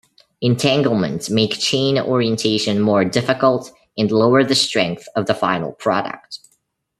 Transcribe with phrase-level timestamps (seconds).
[0.41, 6.39] Entanglements make chain orientation more difficult, and lower the strength of the final product.